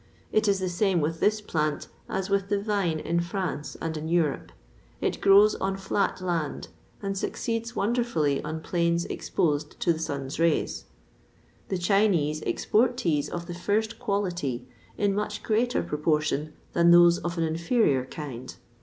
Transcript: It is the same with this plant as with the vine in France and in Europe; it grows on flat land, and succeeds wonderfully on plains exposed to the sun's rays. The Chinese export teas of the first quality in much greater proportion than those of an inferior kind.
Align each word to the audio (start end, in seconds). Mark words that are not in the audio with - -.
It 0.31 0.47
is 0.47 0.59
the 0.59 0.67
same 0.67 0.99
with 0.99 1.19
this 1.19 1.41
plant 1.41 1.87
as 2.09 2.27
with 2.27 2.49
the 2.49 2.59
vine 2.59 2.99
in 2.99 3.19
France 3.19 3.77
and 3.79 3.95
in 3.95 4.07
Europe; 4.07 4.51
it 4.99 5.21
grows 5.21 5.53
on 5.53 5.77
flat 5.77 6.19
land, 6.21 6.69
and 7.03 7.15
succeeds 7.15 7.75
wonderfully 7.75 8.43
on 8.43 8.61
plains 8.61 9.05
exposed 9.05 9.79
to 9.79 9.93
the 9.93 9.99
sun's 9.99 10.39
rays. 10.39 10.85
The 11.67 11.77
Chinese 11.77 12.41
export 12.47 12.97
teas 12.97 13.29
of 13.29 13.45
the 13.45 13.53
first 13.53 13.99
quality 13.99 14.67
in 14.97 15.13
much 15.13 15.43
greater 15.43 15.83
proportion 15.83 16.53
than 16.73 16.89
those 16.89 17.19
of 17.19 17.37
an 17.37 17.43
inferior 17.43 18.05
kind. 18.05 18.55